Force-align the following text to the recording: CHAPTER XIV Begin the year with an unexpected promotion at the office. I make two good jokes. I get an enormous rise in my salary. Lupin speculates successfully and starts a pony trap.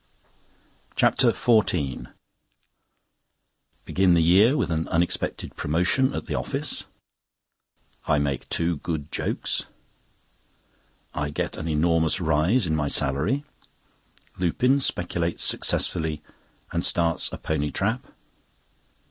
CHAPTER 0.95 1.29
XIV 1.31 2.11
Begin 3.85 4.15
the 4.15 4.23
year 4.23 4.57
with 4.57 4.71
an 4.71 4.87
unexpected 4.87 5.55
promotion 5.55 6.15
at 6.15 6.25
the 6.25 6.33
office. 6.33 6.85
I 8.07 8.17
make 8.17 8.49
two 8.49 8.77
good 8.77 9.11
jokes. 9.11 9.67
I 11.13 11.29
get 11.29 11.55
an 11.55 11.67
enormous 11.67 12.19
rise 12.19 12.65
in 12.65 12.75
my 12.75 12.87
salary. 12.87 13.43
Lupin 14.39 14.79
speculates 14.79 15.43
successfully 15.43 16.23
and 16.71 16.83
starts 16.83 17.31
a 17.31 17.37
pony 17.37 17.69
trap. 17.69 18.07